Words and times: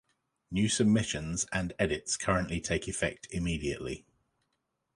New 0.49 0.67
submissions 0.67 1.45
and 1.53 1.73
edits 1.77 2.17
currently 2.17 2.59
take 2.59 2.87
effect 2.87 3.27
immediately. 3.29 4.03